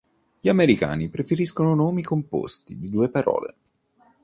[0.39, 3.55] Gli americani preferiscono nomi composti di due parole.